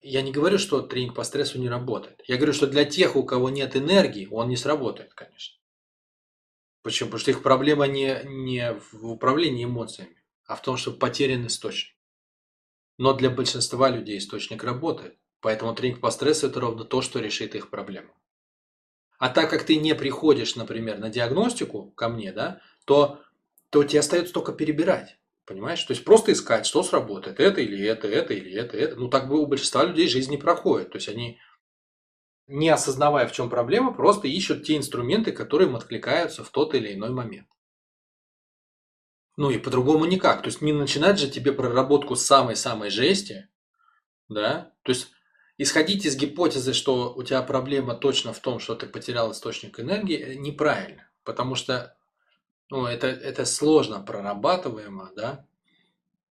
я 0.03 0.21
не 0.21 0.31
говорю, 0.31 0.57
что 0.57 0.81
тренинг 0.81 1.15
по 1.15 1.23
стрессу 1.23 1.59
не 1.59 1.69
работает. 1.69 2.21
Я 2.27 2.35
говорю, 2.35 2.53
что 2.53 2.67
для 2.67 2.83
тех, 2.85 3.15
у 3.15 3.23
кого 3.23 3.49
нет 3.49 3.75
энергии, 3.75 4.27
он 4.29 4.49
не 4.49 4.57
сработает, 4.57 5.13
конечно. 5.13 5.57
Почему? 6.81 7.07
Потому 7.07 7.21
что 7.21 7.31
их 7.31 7.41
проблема 7.41 7.87
не, 7.87 8.21
не 8.25 8.73
в 8.91 9.07
управлении 9.07 9.63
эмоциями, 9.63 10.21
а 10.45 10.55
в 10.55 10.61
том, 10.61 10.75
что 10.75 10.91
потерян 10.91 11.47
источник. 11.47 11.95
Но 12.97 13.13
для 13.13 13.29
большинства 13.29 13.89
людей 13.89 14.17
источник 14.17 14.63
работает. 14.63 15.17
Поэтому 15.39 15.73
тренинг 15.73 16.01
по 16.01 16.11
стрессу– 16.11 16.47
это 16.47 16.59
ровно 16.59 16.83
то, 16.83 17.01
что 17.01 17.19
решит 17.19 17.55
их 17.55 17.69
проблему. 17.69 18.13
А 19.17 19.29
так 19.29 19.49
как 19.49 19.63
ты 19.63 19.77
не 19.77 19.95
приходишь, 19.95 20.57
например, 20.57 20.99
на 20.99 21.09
диагностику 21.09 21.91
ко 21.91 22.09
мне, 22.09 22.33
да, 22.33 22.61
то, 22.85 23.21
то 23.69 23.83
тебе 23.83 24.01
остается 24.01 24.33
только 24.33 24.51
перебирать. 24.51 25.17
Понимаешь? 25.45 25.83
То 25.83 25.91
есть 25.91 26.05
просто 26.05 26.31
искать, 26.31 26.65
что 26.65 26.83
сработает. 26.83 27.39
Это 27.39 27.59
или 27.59 27.85
это, 27.85 28.07
это 28.07 28.33
или 28.33 28.53
это, 28.53 28.77
это. 28.77 28.95
Ну, 28.95 29.09
так 29.09 29.27
бы 29.27 29.39
у 29.39 29.45
большинства 29.45 29.83
людей 29.83 30.07
жизнь 30.07 30.31
не 30.31 30.37
проходит. 30.37 30.91
То 30.91 30.97
есть 30.97 31.09
они, 31.09 31.39
не 32.47 32.69
осознавая, 32.69 33.27
в 33.27 33.33
чем 33.33 33.49
проблема, 33.49 33.93
просто 33.93 34.27
ищут 34.27 34.63
те 34.63 34.77
инструменты, 34.77 35.33
которые 35.33 35.67
им 35.67 35.75
откликаются 35.75 36.43
в 36.43 36.49
тот 36.49 36.75
или 36.75 36.93
иной 36.93 37.09
момент. 37.09 37.47
Ну 39.35 39.49
и 39.49 39.57
по-другому 39.57 40.05
никак. 40.05 40.43
То 40.43 40.47
есть 40.47 40.61
не 40.61 40.71
начинать 40.71 41.19
же 41.19 41.29
тебе 41.29 41.51
проработку 41.51 42.15
самой-самой 42.15 42.89
жести, 42.89 43.49
да? 44.29 44.73
То 44.83 44.91
есть 44.91 45.09
исходить 45.57 46.05
из 46.05 46.15
гипотезы, 46.15 46.73
что 46.73 47.13
у 47.13 47.23
тебя 47.23 47.41
проблема 47.41 47.95
точно 47.95 48.31
в 48.31 48.39
том, 48.39 48.59
что 48.59 48.75
ты 48.75 48.87
потерял 48.87 49.31
источник 49.31 49.79
энергии, 49.79 50.35
неправильно. 50.35 51.09
Потому 51.23 51.55
что 51.55 51.97
ну, 52.73 52.87
это, 52.87 53.05
это 53.05 53.45
сложно 53.45 53.99
прорабатываемо, 53.99 55.11
да. 55.15 55.45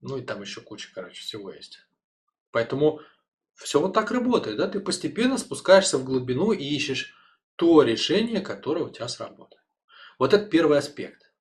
Ну 0.01 0.17
и 0.17 0.21
там 0.21 0.39
еще 0.43 0.61
куча, 0.61 0.91
короче, 0.93 1.19
всего 1.19 1.51
есть. 1.51 1.79
Поэтому 2.51 2.99
все 3.55 3.81
вот 3.81 3.93
так 3.93 4.11
работает, 4.11 4.57
да. 4.57 4.67
Ты 4.67 4.79
постепенно 4.79 5.39
спускаешься 5.39 5.97
в 5.97 6.03
глубину 6.03 6.51
и 6.51 6.63
ищешь 6.63 7.15
то 7.55 7.81
решение, 7.81 8.41
которое 8.41 8.85
у 8.85 8.91
тебя 8.91 9.07
сработает. 9.07 9.63
Вот 10.19 10.31
это 10.31 10.45
первый 10.45 10.77
аспект. 10.77 11.31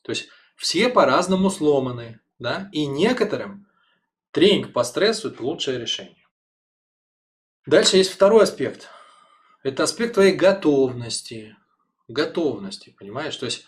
То 0.00 0.12
есть 0.12 0.30
все 0.56 0.88
по-разному 0.88 1.50
сломаны, 1.50 2.20
да, 2.38 2.70
и 2.72 2.86
некоторым 2.86 3.68
тренинг 4.30 4.72
по 4.72 4.82
стрессу– 4.82 5.28
это 5.30 5.42
лучшее 5.42 5.78
решение. 5.78 6.26
Дальше 7.66 7.98
есть 7.98 8.12
второй 8.12 8.44
аспект. 8.44 8.88
Это 9.62 9.82
аспект 9.82 10.14
твоей 10.14 10.34
готовности. 10.34 11.54
Готовности, 12.08 12.96
понимаешь? 12.98 13.36
То 13.36 13.44
есть 13.44 13.66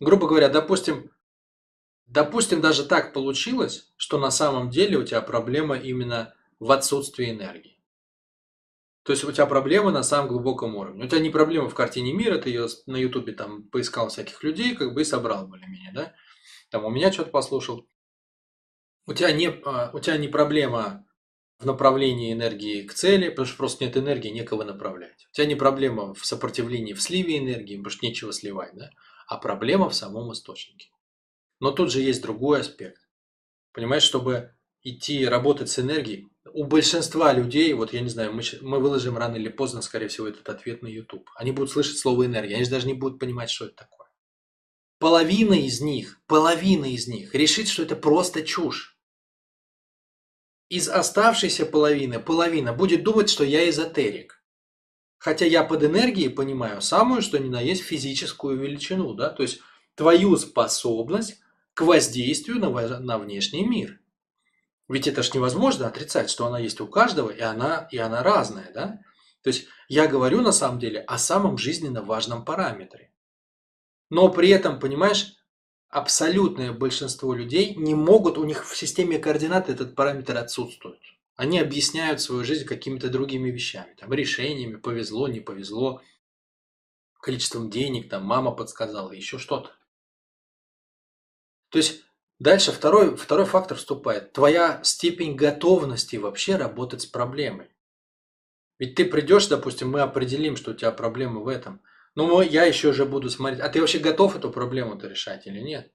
грубо 0.00 0.26
говоря, 0.26 0.48
допустим, 0.48 1.10
допустим, 2.06 2.60
даже 2.60 2.84
так 2.84 3.12
получилось, 3.12 3.92
что 3.96 4.18
на 4.18 4.30
самом 4.30 4.70
деле 4.70 4.98
у 4.98 5.04
тебя 5.04 5.20
проблема 5.20 5.76
именно 5.76 6.34
в 6.58 6.70
отсутствии 6.72 7.30
энергии. 7.30 7.78
То 9.08 9.12
есть 9.12 9.24
у 9.24 9.32
тебя 9.32 9.46
проблема 9.46 9.90
на 9.90 10.02
самом 10.02 10.28
глубоком 10.28 10.76
уровне. 10.76 11.04
У 11.04 11.08
тебя 11.08 11.20
не 11.20 11.30
проблема 11.30 11.70
в 11.70 11.74
картине 11.74 12.12
мира, 12.12 12.36
ты 12.36 12.50
ее 12.50 12.66
на 12.86 12.96
ютубе 12.96 13.32
там 13.32 13.62
поискал 13.62 14.08
всяких 14.08 14.42
людей, 14.42 14.74
как 14.74 14.92
бы 14.92 15.00
и 15.00 15.04
собрал 15.04 15.46
более-менее, 15.46 15.92
да? 15.94 16.14
Там 16.70 16.84
у 16.84 16.90
меня 16.90 17.10
что-то 17.10 17.30
послушал. 17.30 17.88
У 19.06 19.14
тебя, 19.14 19.32
не, 19.32 19.48
а, 19.64 19.90
у 19.94 19.98
тебя 19.98 20.18
не 20.18 20.28
проблема 20.28 21.06
в 21.58 21.64
направлении 21.64 22.34
энергии 22.34 22.82
к 22.82 22.92
цели, 22.92 23.30
потому 23.30 23.46
что 23.46 23.56
просто 23.56 23.84
нет 23.84 23.96
энергии, 23.96 24.28
некого 24.28 24.62
направлять. 24.64 25.26
У 25.30 25.32
тебя 25.32 25.46
не 25.46 25.54
проблема 25.54 26.12
в 26.12 26.26
сопротивлении 26.26 26.92
в 26.92 27.00
сливе 27.00 27.38
энергии, 27.38 27.76
потому 27.76 27.90
что 27.90 28.04
нечего 28.04 28.32
сливать, 28.32 28.74
да? 28.74 28.90
А 29.28 29.36
проблема 29.36 29.88
в 29.88 29.94
самом 29.94 30.32
источнике. 30.32 30.90
Но 31.60 31.70
тут 31.70 31.92
же 31.92 32.00
есть 32.00 32.22
другой 32.22 32.62
аспект. 32.62 33.08
Понимаешь, 33.72 34.02
чтобы 34.02 34.54
идти 34.82 35.26
работать 35.26 35.68
с 35.68 35.78
энергией, 35.78 36.30
у 36.52 36.64
большинства 36.64 37.32
людей, 37.32 37.72
вот 37.74 37.92
я 37.92 38.00
не 38.00 38.08
знаю, 38.08 38.32
мы, 38.32 38.42
мы 38.62 38.80
выложим 38.80 39.18
рано 39.18 39.36
или 39.36 39.50
поздно, 39.50 39.82
скорее 39.82 40.08
всего, 40.08 40.26
этот 40.26 40.48
ответ 40.48 40.82
на 40.82 40.86
YouTube. 40.86 41.28
Они 41.36 41.52
будут 41.52 41.70
слышать 41.70 41.98
слово 41.98 42.24
энергия, 42.24 42.54
они 42.54 42.64
же 42.64 42.70
даже 42.70 42.86
не 42.86 42.94
будут 42.94 43.20
понимать, 43.20 43.50
что 43.50 43.66
это 43.66 43.76
такое. 43.76 44.08
Половина 44.98 45.54
из 45.54 45.80
них, 45.82 46.20
половина 46.26 46.86
из 46.86 47.06
них 47.06 47.34
решит, 47.34 47.68
что 47.68 47.82
это 47.82 47.96
просто 47.96 48.42
чушь. 48.42 48.98
Из 50.70 50.88
оставшейся 50.88 51.66
половины, 51.66 52.18
половина 52.18 52.72
будет 52.72 53.04
думать, 53.04 53.28
что 53.28 53.44
я 53.44 53.68
эзотерик. 53.68 54.37
Хотя 55.18 55.46
я 55.46 55.64
под 55.64 55.82
энергией 55.82 56.28
понимаю 56.28 56.80
самую, 56.80 57.22
что 57.22 57.38
ни 57.38 57.48
на 57.48 57.60
есть 57.60 57.82
физическую 57.82 58.56
величину, 58.56 59.14
да, 59.14 59.30
то 59.30 59.42
есть 59.42 59.60
твою 59.94 60.36
способность 60.36 61.40
к 61.74 61.82
воздействию 61.82 62.58
на, 62.58 62.98
на 63.00 63.18
внешний 63.18 63.64
мир. 63.64 64.00
Ведь 64.88 65.06
это 65.06 65.22
ж 65.22 65.34
невозможно 65.34 65.86
отрицать, 65.86 66.30
что 66.30 66.46
она 66.46 66.58
есть 66.58 66.80
у 66.80 66.86
каждого, 66.86 67.30
и 67.30 67.40
она, 67.40 67.88
и 67.90 67.98
она 67.98 68.22
разная, 68.22 68.72
да? 68.72 69.00
То 69.42 69.48
есть 69.48 69.66
я 69.88 70.06
говорю 70.06 70.40
на 70.40 70.52
самом 70.52 70.78
деле 70.78 71.00
о 71.00 71.18
самом 71.18 71.58
жизненно 71.58 72.02
важном 72.02 72.44
параметре. 72.44 73.12
Но 74.10 74.28
при 74.30 74.48
этом, 74.48 74.78
понимаешь, 74.78 75.34
абсолютное 75.88 76.72
большинство 76.72 77.34
людей 77.34 77.74
не 77.74 77.94
могут, 77.94 78.38
у 78.38 78.44
них 78.44 78.66
в 78.66 78.76
системе 78.76 79.18
координат 79.18 79.68
этот 79.68 79.94
параметр 79.94 80.36
отсутствует. 80.36 81.00
Они 81.38 81.60
объясняют 81.60 82.20
свою 82.20 82.42
жизнь 82.42 82.64
какими-то 82.64 83.10
другими 83.10 83.48
вещами, 83.48 83.94
там, 83.94 84.12
решениями, 84.12 84.74
повезло, 84.74 85.28
не 85.28 85.38
повезло, 85.38 86.02
количеством 87.20 87.70
денег, 87.70 88.10
там, 88.10 88.24
мама 88.24 88.50
подсказала, 88.50 89.12
еще 89.12 89.38
что-то. 89.38 89.70
То 91.68 91.78
есть 91.78 92.02
дальше 92.40 92.72
второй, 92.72 93.16
второй 93.16 93.46
фактор 93.46 93.78
вступает. 93.78 94.32
Твоя 94.32 94.82
степень 94.82 95.36
готовности 95.36 96.16
вообще 96.16 96.56
работать 96.56 97.02
с 97.02 97.06
проблемой. 97.06 97.70
Ведь 98.80 98.96
ты 98.96 99.04
придешь, 99.04 99.46
допустим, 99.46 99.92
мы 99.92 100.00
определим, 100.00 100.56
что 100.56 100.72
у 100.72 100.74
тебя 100.74 100.90
проблема 100.90 101.38
в 101.38 101.46
этом. 101.46 101.80
Но 102.16 102.42
я 102.42 102.64
еще 102.64 102.92
же 102.92 103.04
буду 103.04 103.30
смотреть, 103.30 103.60
а 103.60 103.68
ты 103.68 103.78
вообще 103.78 104.00
готов 104.00 104.34
эту 104.34 104.50
проблему-то 104.50 105.06
решать 105.06 105.46
или 105.46 105.60
нет? 105.60 105.92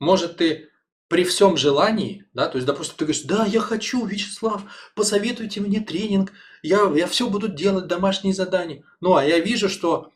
Может, 0.00 0.38
ты 0.38 0.69
при 1.10 1.24
всем 1.24 1.56
желании, 1.56 2.24
да, 2.34 2.48
то 2.48 2.56
есть, 2.56 2.68
допустим, 2.68 2.94
ты 2.96 3.04
говоришь, 3.04 3.24
да, 3.24 3.44
я 3.44 3.58
хочу, 3.58 4.06
Вячеслав, 4.06 4.62
посоветуйте 4.94 5.60
мне 5.60 5.80
тренинг, 5.80 6.32
я, 6.62 6.88
я 6.94 7.08
все 7.08 7.28
буду 7.28 7.48
делать, 7.48 7.88
домашние 7.88 8.32
задания. 8.32 8.84
Ну, 9.00 9.16
а 9.16 9.24
я 9.24 9.40
вижу, 9.40 9.68
что 9.68 10.12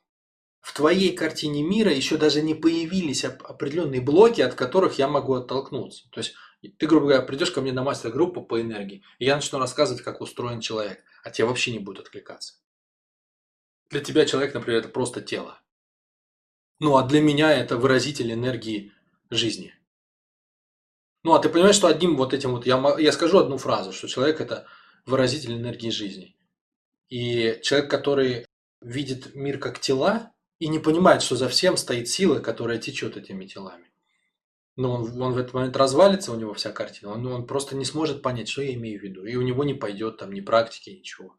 в 0.60 0.72
твоей 0.72 1.12
картине 1.16 1.64
мира 1.64 1.92
еще 1.92 2.16
даже 2.16 2.42
не 2.42 2.54
появились 2.54 3.24
определенные 3.24 4.00
блоки, 4.00 4.40
от 4.40 4.54
которых 4.54 4.96
я 4.96 5.08
могу 5.08 5.34
оттолкнуться. 5.34 6.04
То 6.12 6.20
есть, 6.20 6.34
ты, 6.78 6.86
грубо 6.86 7.08
говоря, 7.08 7.22
придешь 7.22 7.50
ко 7.50 7.60
мне 7.60 7.72
на 7.72 7.82
мастер-группу 7.82 8.42
по 8.42 8.60
энергии, 8.60 9.02
и 9.18 9.24
я 9.24 9.34
начну 9.34 9.58
рассказывать, 9.58 10.04
как 10.04 10.20
устроен 10.20 10.60
человек, 10.60 11.02
а 11.24 11.30
тебе 11.30 11.48
вообще 11.48 11.72
не 11.72 11.80
будет 11.80 12.04
откликаться. 12.04 12.54
Для 13.90 13.98
тебя 13.98 14.26
человек, 14.26 14.54
например, 14.54 14.78
это 14.78 14.90
просто 14.90 15.22
тело. 15.22 15.58
Ну, 16.78 16.96
а 16.96 17.02
для 17.02 17.20
меня 17.20 17.50
это 17.50 17.78
выразитель 17.78 18.32
энергии 18.32 18.92
жизни. 19.28 19.74
Ну, 21.24 21.32
а 21.32 21.38
ты 21.38 21.48
понимаешь, 21.48 21.74
что 21.74 21.88
одним 21.88 22.16
вот 22.16 22.34
этим 22.34 22.52
вот, 22.52 22.66
я, 22.66 22.96
я 22.98 23.10
скажу 23.10 23.38
одну 23.38 23.56
фразу, 23.56 23.92
что 23.92 24.06
человек 24.06 24.42
это 24.42 24.66
выразитель 25.06 25.54
энергии 25.54 25.88
жизни. 25.88 26.36
И 27.08 27.58
человек, 27.62 27.90
который 27.90 28.46
видит 28.82 29.34
мир 29.34 29.58
как 29.58 29.80
тела 29.80 30.32
и 30.58 30.68
не 30.68 30.78
понимает, 30.78 31.22
что 31.22 31.36
за 31.36 31.48
всем 31.48 31.78
стоит 31.78 32.08
сила, 32.08 32.40
которая 32.40 32.78
течет 32.78 33.16
этими 33.16 33.46
телами. 33.46 33.90
Но 34.76 34.92
он, 34.92 35.22
он 35.22 35.32
в 35.32 35.38
этот 35.38 35.54
момент 35.54 35.76
развалится, 35.76 36.30
у 36.30 36.36
него 36.36 36.52
вся 36.52 36.72
картина, 36.72 37.12
он, 37.12 37.26
он 37.26 37.46
просто 37.46 37.74
не 37.74 37.86
сможет 37.86 38.20
понять, 38.20 38.48
что 38.48 38.62
я 38.62 38.74
имею 38.74 39.00
в 39.00 39.02
виду. 39.02 39.24
И 39.24 39.36
у 39.36 39.42
него 39.42 39.64
не 39.64 39.74
пойдет 39.74 40.18
там 40.18 40.32
ни 40.32 40.40
практики, 40.40 40.90
ничего. 40.90 41.36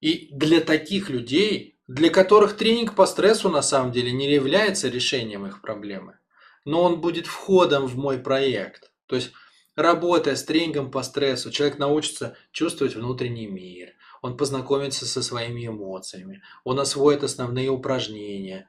И 0.00 0.28
для 0.30 0.60
таких 0.60 1.08
людей, 1.08 1.80
для 1.86 2.10
которых 2.10 2.56
тренинг 2.56 2.94
по 2.94 3.06
стрессу 3.06 3.48
на 3.48 3.62
самом 3.62 3.92
деле 3.92 4.12
не 4.12 4.30
является 4.30 4.88
решением 4.88 5.46
их 5.46 5.62
проблемы, 5.62 6.18
но 6.66 6.82
он 6.82 7.00
будет 7.00 7.26
входом 7.26 7.86
в 7.86 7.96
мой 7.96 8.18
проект. 8.18 8.90
То 9.06 9.16
есть, 9.16 9.32
работая 9.76 10.36
с 10.36 10.44
тренингом 10.44 10.90
по 10.90 11.02
стрессу, 11.02 11.50
человек 11.50 11.78
научится 11.78 12.36
чувствовать 12.50 12.94
внутренний 12.94 13.46
мир, 13.46 13.94
он 14.20 14.36
познакомится 14.36 15.06
со 15.06 15.22
своими 15.22 15.68
эмоциями, 15.68 16.42
он 16.64 16.80
освоит 16.80 17.22
основные 17.22 17.70
упражнения, 17.70 18.68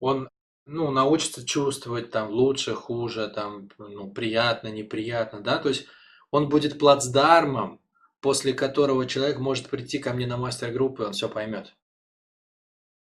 он 0.00 0.28
ну, 0.64 0.90
научится 0.90 1.46
чувствовать 1.46 2.10
там 2.10 2.30
лучше, 2.30 2.74
хуже, 2.74 3.28
там, 3.28 3.68
ну, 3.78 4.10
приятно, 4.10 4.68
неприятно, 4.68 5.40
да, 5.40 5.58
то 5.58 5.68
есть 5.68 5.86
он 6.30 6.48
будет 6.48 6.78
плацдармом, 6.78 7.80
после 8.20 8.54
которого 8.54 9.06
человек 9.06 9.38
может 9.38 9.68
прийти 9.68 9.98
ко 9.98 10.12
мне 10.14 10.26
на 10.26 10.38
мастер-группу, 10.38 11.02
и 11.02 11.06
он 11.06 11.12
все 11.12 11.28
поймет. 11.28 11.74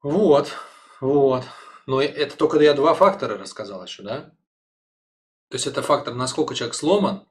Вот, 0.01 0.51
вот. 0.99 1.43
Но 1.85 2.01
это 2.01 2.35
только 2.35 2.59
я 2.59 2.73
два 2.73 2.93
фактора 2.93 3.37
рассказал 3.37 3.83
еще, 3.83 4.03
да? 4.03 4.31
То 5.49 5.55
есть 5.55 5.67
это 5.67 5.81
фактор, 5.81 6.13
насколько 6.15 6.55
человек 6.55 6.75
сломан, 6.75 7.27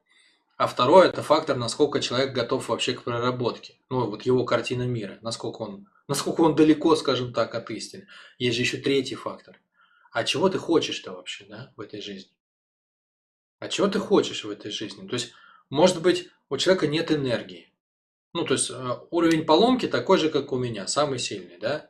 а 0.57 0.69
второй 0.69 1.09
это 1.09 1.23
фактор, 1.23 1.57
насколько 1.57 2.01
человек 2.01 2.33
готов 2.33 2.69
вообще 2.69 2.93
к 2.93 3.03
проработке. 3.03 3.81
Ну, 3.91 4.09
вот 4.09 4.23
его 4.23 4.45
картина 4.45 4.83
мира, 4.83 5.19
насколько 5.21 5.63
он, 5.63 5.89
насколько 6.07 6.43
он 6.43 6.55
далеко, 6.55 6.95
скажем 6.95 7.33
так, 7.33 7.55
от 7.55 7.71
истины. 7.71 8.07
Есть 8.39 8.57
же 8.57 8.63
еще 8.63 8.77
третий 8.77 9.17
фактор. 9.17 9.61
А 10.13 10.23
чего 10.23 10.49
ты 10.49 10.59
хочешь-то 10.59 11.13
вообще, 11.13 11.45
да, 11.49 11.73
в 11.77 11.81
этой 11.81 12.01
жизни? 12.01 12.31
А 13.59 13.69
чего 13.69 13.89
ты 13.89 13.99
хочешь 13.99 14.45
в 14.45 14.51
этой 14.51 14.71
жизни? 14.71 15.09
То 15.09 15.15
есть, 15.15 15.33
может 15.71 16.01
быть, 16.03 16.29
у 16.51 16.57
человека 16.57 16.87
нет 16.87 17.11
энергии. 17.11 17.73
Ну, 18.33 18.45
то 18.45 18.55
есть, 18.55 18.71
э, 18.71 18.99
уровень 19.11 19.45
поломки 19.45 19.89
такой 19.89 20.19
же, 20.19 20.29
как 20.29 20.53
у 20.53 20.57
меня, 20.57 20.87
самый 20.87 21.19
сильный, 21.19 21.59
да? 21.59 21.89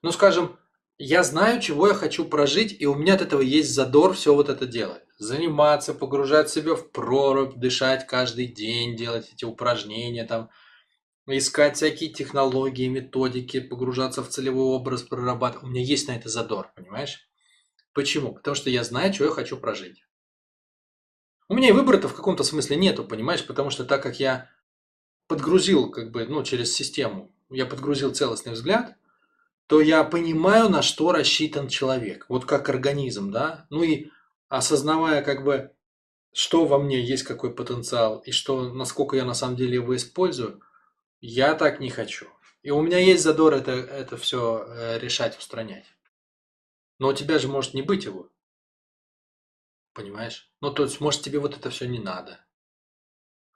Ну, 0.00 0.12
скажем, 0.12 0.58
я 0.98 1.22
знаю, 1.22 1.60
чего 1.60 1.88
я 1.88 1.94
хочу 1.94 2.24
прожить, 2.24 2.76
и 2.78 2.86
у 2.86 2.94
меня 2.96 3.14
от 3.14 3.22
этого 3.22 3.40
есть 3.40 3.72
задор 3.72 4.14
все 4.14 4.34
вот 4.34 4.48
это 4.48 4.66
делать. 4.66 5.02
Заниматься, 5.16 5.94
погружать 5.94 6.50
себя 6.50 6.74
в 6.74 6.90
прорубь, 6.90 7.56
дышать 7.56 8.06
каждый 8.06 8.46
день, 8.46 8.96
делать 8.96 9.30
эти 9.32 9.44
упражнения 9.44 10.24
там. 10.24 10.50
искать 11.26 11.76
всякие 11.76 12.10
технологии, 12.10 12.88
методики, 12.88 13.60
погружаться 13.60 14.22
в 14.22 14.28
целевой 14.28 14.74
образ, 14.74 15.02
прорабатывать. 15.02 15.64
У 15.64 15.68
меня 15.68 15.82
есть 15.82 16.08
на 16.08 16.12
это 16.16 16.28
задор, 16.28 16.72
понимаешь? 16.74 17.28
Почему? 17.92 18.34
Потому 18.34 18.54
что 18.56 18.70
я 18.70 18.82
знаю, 18.82 19.14
что 19.14 19.24
я 19.24 19.30
хочу 19.30 19.56
прожить. 19.56 20.02
У 21.48 21.54
меня 21.54 21.68
и 21.68 21.72
выбора-то 21.72 22.08
в 22.08 22.14
каком-то 22.14 22.44
смысле 22.44 22.76
нету, 22.76 23.04
понимаешь? 23.04 23.46
Потому 23.46 23.70
что 23.70 23.84
так 23.84 24.02
как 24.02 24.18
я 24.18 24.50
подгрузил, 25.28 25.90
как 25.90 26.10
бы, 26.10 26.26
ну, 26.26 26.42
через 26.42 26.72
систему, 26.72 27.34
я 27.50 27.66
подгрузил 27.66 28.12
целостный 28.12 28.52
взгляд, 28.52 28.96
то 29.68 29.82
я 29.82 30.02
понимаю, 30.02 30.70
на 30.70 30.80
что 30.80 31.12
рассчитан 31.12 31.68
человек. 31.68 32.24
Вот 32.30 32.46
как 32.46 32.70
организм, 32.70 33.30
да? 33.30 33.66
Ну 33.68 33.82
и 33.82 34.10
осознавая, 34.48 35.22
как 35.22 35.44
бы, 35.44 35.74
что 36.32 36.64
во 36.64 36.78
мне 36.78 37.04
есть 37.04 37.22
какой 37.22 37.54
потенциал 37.54 38.20
и 38.20 38.32
что, 38.32 38.72
насколько 38.72 39.14
я 39.14 39.26
на 39.26 39.34
самом 39.34 39.56
деле 39.56 39.74
его 39.74 39.94
использую, 39.94 40.62
я 41.20 41.54
так 41.54 41.80
не 41.80 41.90
хочу. 41.90 42.28
И 42.62 42.70
у 42.70 42.80
меня 42.80 42.98
есть 42.98 43.22
задор 43.22 43.52
это, 43.52 43.72
это 43.72 44.16
все 44.16 44.64
э, 44.66 44.98
решать, 45.00 45.38
устранять. 45.38 45.84
Но 46.98 47.08
у 47.08 47.12
тебя 47.12 47.38
же 47.38 47.48
может 47.48 47.74
не 47.74 47.82
быть 47.82 48.04
его. 48.04 48.30
Понимаешь? 49.92 50.50
Ну, 50.62 50.72
то 50.72 50.84
есть, 50.84 50.98
может, 51.00 51.20
тебе 51.20 51.40
вот 51.40 51.54
это 51.54 51.68
все 51.68 51.86
не 51.86 51.98
надо. 51.98 52.42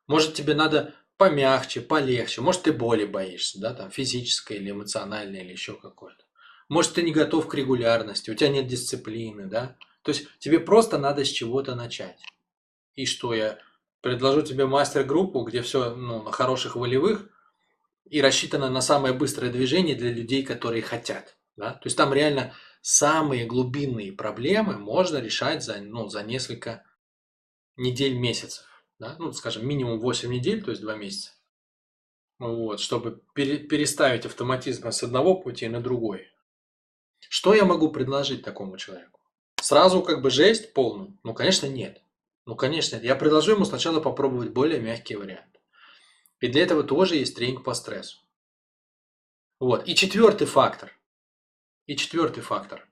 Может, 0.09 0.35
тебе 0.35 0.54
надо 0.54 0.95
помягче, 1.22 1.80
полегче. 1.80 2.40
Может, 2.40 2.62
ты 2.62 2.72
боли 2.72 3.04
боишься, 3.04 3.60
да, 3.60 3.72
там, 3.74 3.92
физической 3.92 4.56
или 4.56 4.72
эмоциональной, 4.72 5.44
или 5.44 5.52
еще 5.52 5.74
какой-то. 5.74 6.24
Может, 6.68 6.94
ты 6.94 7.02
не 7.02 7.12
готов 7.12 7.46
к 7.46 7.54
регулярности, 7.54 8.30
у 8.30 8.34
тебя 8.34 8.48
нет 8.48 8.66
дисциплины, 8.66 9.46
да. 9.46 9.76
То 10.02 10.10
есть, 10.10 10.26
тебе 10.40 10.58
просто 10.58 10.98
надо 10.98 11.24
с 11.24 11.28
чего-то 11.28 11.76
начать. 11.76 12.18
И 12.96 13.06
что 13.06 13.34
я 13.34 13.60
предложу 14.00 14.42
тебе 14.42 14.66
мастер-группу, 14.66 15.42
где 15.42 15.62
все 15.62 15.94
ну, 15.94 16.24
на 16.24 16.32
хороших 16.32 16.74
волевых 16.74 17.28
и 18.10 18.20
рассчитано 18.20 18.68
на 18.68 18.80
самое 18.80 19.14
быстрое 19.14 19.52
движение 19.52 19.94
для 19.94 20.10
людей, 20.10 20.42
которые 20.42 20.82
хотят. 20.82 21.36
Да? 21.54 21.74
То 21.74 21.82
есть 21.84 21.96
там 21.96 22.12
реально 22.12 22.52
самые 22.80 23.46
глубинные 23.46 24.10
проблемы 24.10 24.76
можно 24.76 25.18
решать 25.18 25.62
за, 25.62 25.76
ну, 25.76 26.08
за 26.08 26.24
несколько 26.24 26.84
недель, 27.76 28.14
месяцев. 28.14 28.71
Да? 29.02 29.16
Ну, 29.18 29.32
скажем, 29.32 29.66
минимум 29.66 29.99
8 29.99 30.32
недель, 30.32 30.62
то 30.62 30.71
есть 30.71 30.80
2 30.80 30.94
месяца. 30.94 31.32
Вот, 32.38 32.78
чтобы 32.78 33.21
пере, 33.35 33.59
переставить 33.59 34.26
автоматизм 34.26 34.88
с 34.88 35.02
одного 35.02 35.35
пути 35.35 35.66
на 35.66 35.80
другой. 35.80 36.28
Что 37.28 37.52
я 37.52 37.64
могу 37.64 37.90
предложить 37.90 38.44
такому 38.44 38.76
человеку? 38.76 39.21
Сразу 39.61 40.02
как 40.02 40.23
бы 40.23 40.30
жесть 40.30 40.73
полную? 40.73 41.18
Ну, 41.25 41.35
конечно, 41.35 41.66
нет. 41.66 42.00
Ну, 42.47 42.54
конечно, 42.54 42.94
нет. 42.94 43.04
Я 43.04 43.16
предложу 43.16 43.52
ему 43.52 43.64
сначала 43.64 44.00
попробовать 44.00 44.50
более 44.50 44.80
мягкий 44.80 45.16
вариант. 45.16 45.61
И 46.38 46.47
для 46.47 46.62
этого 46.62 46.85
тоже 46.85 47.16
есть 47.16 47.35
тренинг 47.35 47.64
по 47.64 47.75
стрессу. 47.75 48.21
Вот. 49.59 49.88
И 49.88 49.97
четвертый 49.97 50.47
фактор– 50.47 50.97
и 51.87 51.97
четвертый 51.97 52.42
фактор. 52.42 52.88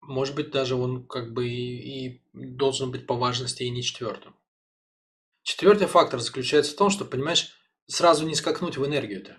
Может 0.00 0.34
быть, 0.34 0.50
даже 0.50 0.74
он 0.74 1.06
как 1.06 1.34
бы 1.34 1.46
и, 1.46 2.08
и 2.08 2.22
должен 2.32 2.90
быть 2.90 3.06
по 3.06 3.14
важности 3.14 3.64
и 3.64 3.70
не 3.70 3.82
четвертым. 3.82 4.34
Четвертый 5.44 5.86
фактор 5.86 6.20
заключается 6.20 6.72
в 6.72 6.76
том, 6.76 6.88
что, 6.88 7.04
понимаешь, 7.04 7.52
сразу 7.86 8.26
не 8.26 8.34
скакнуть 8.34 8.78
в 8.78 8.86
энергию-то. 8.86 9.36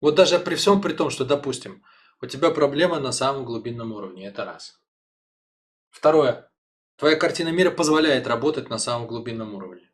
Вот 0.00 0.14
даже 0.14 0.38
при 0.38 0.54
всем 0.54 0.80
при 0.80 0.94
том, 0.94 1.10
что, 1.10 1.26
допустим, 1.26 1.84
у 2.22 2.26
тебя 2.26 2.50
проблема 2.50 2.98
на 3.00 3.12
самом 3.12 3.44
глубинном 3.44 3.92
уровне, 3.92 4.26
это 4.26 4.46
раз. 4.46 4.80
Второе. 5.90 6.50
Твоя 6.96 7.16
картина 7.16 7.50
мира 7.50 7.70
позволяет 7.70 8.26
работать 8.26 8.70
на 8.70 8.78
самом 8.78 9.06
глубинном 9.06 9.54
уровне. 9.54 9.92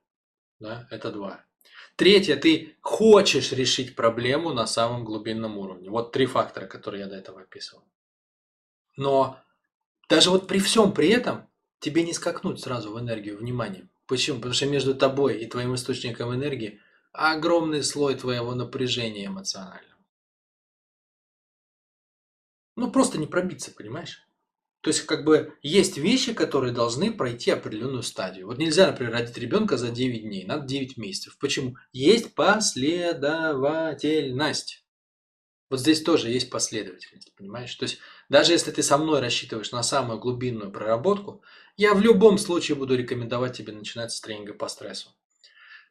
Да, 0.61 0.87
это 0.93 1.11
два. 1.11 1.45
Третье, 1.97 2.37
ты 2.37 2.77
хочешь 2.81 3.51
решить 3.51 3.97
проблему 3.97 4.53
на 4.53 4.69
самом 4.69 5.05
глубинном 5.05 5.59
уровне. 5.59 5.91
Вот 5.91 6.13
три 6.13 6.27
фактора, 6.27 6.67
которые 6.67 7.03
я 7.03 7.09
до 7.09 7.17
этого 7.17 7.41
описывал. 7.41 7.83
Но 8.97 9.41
даже 10.09 10.31
вот 10.31 10.47
при 10.47 10.61
всем 10.61 10.93
при 10.93 11.09
этом 11.09 11.51
тебе 11.81 12.05
не 12.05 12.13
скакнуть 12.13 12.61
сразу 12.61 12.93
в 12.93 13.01
энергию 13.01 13.39
внимания. 13.39 13.89
Почему? 14.07 14.37
Потому 14.37 14.55
что 14.55 14.67
между 14.67 14.95
тобой 14.95 15.39
и 15.39 15.47
твоим 15.47 15.75
источником 15.75 16.33
энергии 16.35 16.81
огромный 17.13 17.83
слой 17.83 18.15
твоего 18.15 18.55
напряжения 18.55 19.27
эмоционального. 19.27 19.97
Ну, 22.77 22.91
просто 22.91 23.19
не 23.19 23.27
пробиться, 23.27 23.73
понимаешь? 23.73 24.23
То 24.83 24.91
есть, 24.91 25.03
как 25.03 25.25
бы, 25.25 25.57
есть 25.63 25.97
вещи, 25.97 26.35
которые 26.35 26.73
должны 26.73 27.13
пройти 27.13 27.51
определенную 27.51 28.05
стадию. 28.05 28.47
Вот 28.47 28.59
нельзя, 28.59 28.87
например, 28.87 29.15
родить 29.15 29.37
ребенка 29.39 29.77
за 29.79 29.91
9 29.91 30.23
дней, 30.23 30.45
надо 30.45 30.65
9 30.67 30.97
месяцев. 30.97 31.37
Почему? 31.41 31.77
Есть 31.93 32.35
последовательность. 32.35 34.85
Вот 35.69 35.81
здесь 35.81 36.05
тоже 36.05 36.31
есть 36.31 36.51
последовательность, 36.51 37.35
понимаешь? 37.35 37.75
То 37.75 37.87
есть, 37.87 37.99
даже 38.29 38.53
если 38.53 38.71
ты 38.71 38.85
со 38.85 38.99
мной 38.99 39.19
рассчитываешь 39.21 39.73
на 39.73 39.83
самую 39.83 40.21
глубинную 40.21 40.71
проработку, 40.71 41.43
я 41.77 41.95
в 41.95 42.01
любом 42.01 42.39
случае 42.39 42.77
буду 42.77 42.97
рекомендовать 42.97 43.57
тебе 43.57 43.73
начинать 43.73 44.13
с 44.13 44.21
тренинга 44.21 44.55
по 44.55 44.69
стрессу. 44.69 45.11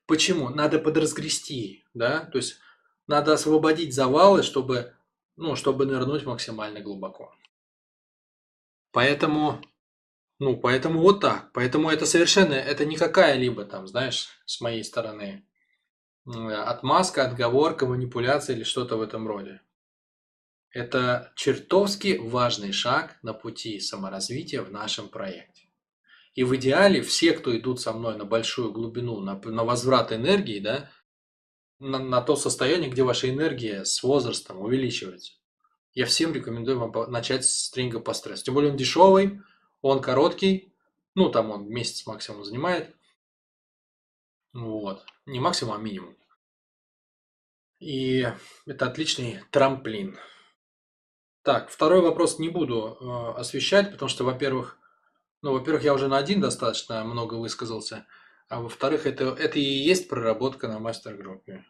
Почему? 0.08 0.50
Надо 0.50 0.80
подразгрести, 0.80 1.84
да? 1.94 2.26
То 2.26 2.38
есть, 2.38 2.58
надо 3.08 3.34
освободить 3.34 3.94
завалы, 3.94 4.44
чтобы, 4.44 4.96
ну, 5.36 5.56
чтобы 5.56 5.86
нырнуть 5.86 6.26
максимально 6.26 6.82
глубоко. 6.82 7.36
Поэтому, 8.92 9.62
ну, 10.40 10.58
поэтому 10.58 11.02
вот 11.02 11.22
так. 11.22 11.52
Поэтому 11.54 11.90
это 11.90 12.06
совершенно, 12.06 12.54
это 12.54 12.86
не 12.86 12.98
какая-либо 12.98 13.66
там, 13.66 13.88
знаешь, 13.88 14.30
с 14.46 14.62
моей 14.62 14.84
стороны 14.84 15.46
отмазка, 16.26 17.26
отговорка, 17.26 17.86
манипуляция 17.86 18.56
или 18.56 18.64
что-то 18.64 18.98
в 18.98 19.02
этом 19.02 19.28
роде. 19.28 19.62
Это 20.72 21.32
чертовски 21.36 22.18
важный 22.18 22.72
шаг 22.72 23.18
на 23.22 23.34
пути 23.34 23.80
саморазвития 23.80 24.62
в 24.62 24.72
нашем 24.72 25.10
проекте. 25.10 25.65
И 26.36 26.44
в 26.44 26.54
идеале 26.58 27.02
все, 27.02 27.32
кто 27.32 27.58
идут 27.58 27.80
со 27.80 27.94
мной 27.94 28.18
на 28.18 28.26
большую 28.26 28.72
глубину, 28.72 29.22
на, 29.22 29.40
на 29.40 29.64
возврат 29.64 30.12
энергии, 30.12 30.60
да, 30.60 30.92
на, 31.80 31.98
на 31.98 32.22
то 32.22 32.36
состояние, 32.36 32.90
где 32.90 33.04
ваша 33.04 33.30
энергия 33.30 33.86
с 33.86 34.04
возрастом 34.04 34.60
увеличивается. 34.60 35.34
Я 35.94 36.06
всем 36.06 36.34
рекомендую 36.34 36.78
вам 36.78 37.10
начать 37.10 37.46
с 37.46 37.72
тренинга 37.72 38.02
по 38.02 38.14
стрессу. 38.14 38.44
Тем 38.44 38.54
более 38.54 38.72
он 38.72 38.78
дешевый, 38.78 39.40
он 39.82 40.02
короткий, 40.02 40.76
ну 41.16 41.30
там 41.30 41.52
он 41.52 41.70
месяц 41.70 42.06
максимум 42.06 42.44
занимает. 42.44 42.94
Вот. 44.52 45.06
Не 45.26 45.40
максимум, 45.40 45.76
а 45.76 45.78
минимум. 45.78 46.18
И 47.80 48.28
это 48.66 48.88
отличный 48.88 49.42
трамплин. 49.52 50.18
Так, 51.44 51.70
второй 51.70 52.02
вопрос 52.02 52.40
не 52.40 52.50
буду 52.50 52.98
э, 53.00 53.40
освещать, 53.40 53.92
потому 53.92 54.10
что, 54.10 54.24
во-первых, 54.24 54.80
ну, 55.46 55.54
во-первых, 55.54 55.84
я 55.84 55.94
уже 55.94 56.08
на 56.08 56.18
один 56.18 56.42
достаточно 56.42 57.04
много 57.04 57.36
высказался, 57.36 58.08
а 58.50 58.62
во-вторых, 58.62 59.06
это, 59.06 59.26
это 59.26 59.60
и 59.60 59.62
есть 59.62 60.10
проработка 60.10 60.68
на 60.68 60.80
мастер-группе. 60.80 61.64